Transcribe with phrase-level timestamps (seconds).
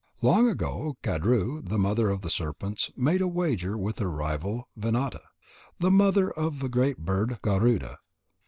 [0.23, 5.21] Long ago Kadru, the mother of the serpents, made a wager with her rival Vinata,
[5.79, 7.99] the mother of the great bird Garuda.